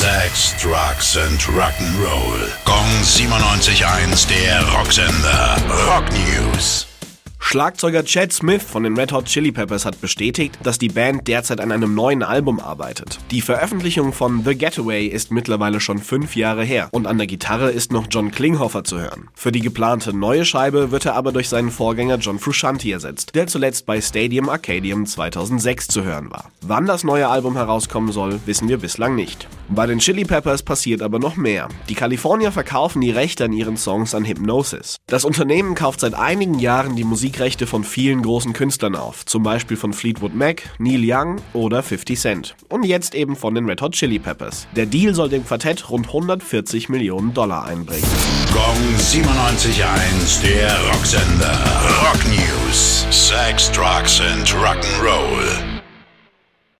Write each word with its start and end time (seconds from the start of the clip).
Sex, 0.00 0.54
Drugs 0.56 1.18
and 1.18 1.38
Rock'n'Roll. 1.42 2.48
Gong 2.64 2.86
97.1, 3.02 4.26
der 4.30 4.62
Rocksender. 4.72 5.58
Rock 5.86 6.06
News. 6.12 6.86
Schlagzeuger 7.38 8.02
Chad 8.02 8.32
Smith 8.32 8.62
von 8.62 8.84
den 8.84 8.96
Red 8.96 9.12
Hot 9.12 9.26
Chili 9.26 9.52
Peppers 9.52 9.84
hat 9.84 10.00
bestätigt, 10.00 10.58
dass 10.62 10.78
die 10.78 10.88
Band 10.88 11.28
derzeit 11.28 11.60
an 11.60 11.70
einem 11.70 11.94
neuen 11.94 12.22
Album 12.22 12.60
arbeitet. 12.60 13.18
Die 13.30 13.42
Veröffentlichung 13.42 14.14
von 14.14 14.42
The 14.42 14.56
Getaway 14.56 15.06
ist 15.06 15.32
mittlerweile 15.32 15.80
schon 15.80 15.98
fünf 15.98 16.34
Jahre 16.34 16.64
her 16.64 16.88
und 16.92 17.06
an 17.06 17.18
der 17.18 17.26
Gitarre 17.26 17.70
ist 17.70 17.92
noch 17.92 18.06
John 18.08 18.30
Klinghoffer 18.30 18.84
zu 18.84 18.98
hören. 18.98 19.28
Für 19.34 19.52
die 19.52 19.60
geplante 19.60 20.16
neue 20.16 20.46
Scheibe 20.46 20.92
wird 20.92 21.04
er 21.04 21.14
aber 21.14 21.30
durch 21.30 21.50
seinen 21.50 21.70
Vorgänger 21.70 22.16
John 22.16 22.38
Frusciante 22.38 22.90
ersetzt, 22.90 23.34
der 23.34 23.48
zuletzt 23.48 23.84
bei 23.84 24.00
Stadium 24.00 24.48
Arcadium 24.48 25.04
2006 25.04 25.88
zu 25.88 26.04
hören 26.04 26.30
war. 26.30 26.50
Wann 26.62 26.86
das 26.86 27.04
neue 27.04 27.28
Album 27.28 27.54
herauskommen 27.56 28.12
soll, 28.12 28.40
wissen 28.46 28.70
wir 28.70 28.78
bislang 28.78 29.14
nicht. 29.14 29.46
Bei 29.72 29.86
den 29.86 30.00
Chili 30.00 30.24
Peppers 30.24 30.64
passiert 30.64 31.00
aber 31.00 31.20
noch 31.20 31.36
mehr. 31.36 31.68
Die 31.88 31.94
Kalifornier 31.94 32.50
verkaufen 32.50 33.00
die 33.00 33.12
Rechte 33.12 33.44
an 33.44 33.52
ihren 33.52 33.76
Songs 33.76 34.16
an 34.16 34.24
Hypnosis. 34.24 34.96
Das 35.06 35.24
Unternehmen 35.24 35.76
kauft 35.76 36.00
seit 36.00 36.14
einigen 36.14 36.58
Jahren 36.58 36.96
die 36.96 37.04
Musikrechte 37.04 37.68
von 37.68 37.84
vielen 37.84 38.22
großen 38.22 38.52
Künstlern 38.52 38.96
auf, 38.96 39.24
zum 39.26 39.44
Beispiel 39.44 39.76
von 39.76 39.92
Fleetwood 39.92 40.34
Mac, 40.34 40.64
Neil 40.78 41.02
Young 41.04 41.36
oder 41.52 41.84
50 41.84 42.18
Cent. 42.18 42.56
Und 42.68 42.84
jetzt 42.84 43.14
eben 43.14 43.36
von 43.36 43.54
den 43.54 43.66
Red 43.66 43.80
Hot 43.80 43.92
Chili 43.92 44.18
Peppers. 44.18 44.66
Der 44.74 44.86
Deal 44.86 45.14
soll 45.14 45.28
dem 45.28 45.46
Quartett 45.46 45.88
rund 45.88 46.08
140 46.08 46.88
Millionen 46.88 47.32
Dollar 47.32 47.64
einbringen. 47.66 48.02
Gong 48.52 48.76
97.1, 48.98 50.42
der 50.42 50.76
Rocksender. 50.92 51.58
Rock 52.02 52.20
News. 52.26 53.06
Sex, 53.10 53.70
Drugs 53.70 54.20
and 54.20 54.48
Rock'n'Roll. 54.48 55.69